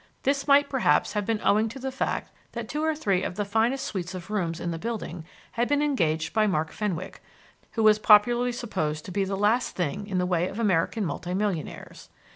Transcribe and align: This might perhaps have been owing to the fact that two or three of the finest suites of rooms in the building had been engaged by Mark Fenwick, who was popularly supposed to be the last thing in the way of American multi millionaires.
This 0.23 0.47
might 0.47 0.67
perhaps 0.67 1.13
have 1.13 1.27
been 1.27 1.39
owing 1.43 1.69
to 1.69 1.77
the 1.77 1.91
fact 1.91 2.31
that 2.53 2.67
two 2.67 2.83
or 2.83 2.95
three 2.95 3.21
of 3.21 3.35
the 3.35 3.45
finest 3.45 3.85
suites 3.85 4.15
of 4.15 4.31
rooms 4.31 4.59
in 4.59 4.71
the 4.71 4.79
building 4.79 5.25
had 5.51 5.67
been 5.67 5.83
engaged 5.83 6.33
by 6.33 6.47
Mark 6.47 6.71
Fenwick, 6.71 7.21
who 7.73 7.83
was 7.83 7.99
popularly 7.99 8.51
supposed 8.51 9.05
to 9.05 9.11
be 9.11 9.25
the 9.25 9.37
last 9.37 9.75
thing 9.75 10.07
in 10.07 10.17
the 10.17 10.25
way 10.25 10.47
of 10.47 10.57
American 10.59 11.05
multi 11.05 11.35
millionaires. 11.35 12.09